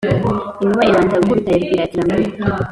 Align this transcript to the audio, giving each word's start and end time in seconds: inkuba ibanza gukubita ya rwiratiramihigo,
inkuba 0.63 0.81
ibanza 0.89 1.15
gukubita 1.21 1.49
ya 1.53 1.57
rwiratiramihigo, 1.65 2.59